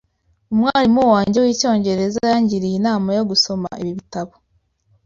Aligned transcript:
Umwarimu 0.51 1.03
wanjye 1.13 1.37
wicyongereza 1.45 2.19
yangiriye 2.31 2.75
inama 2.77 3.09
yo 3.17 3.23
gusoma 3.31 3.67
ibi 3.81 3.91
bitabo. 3.97 4.33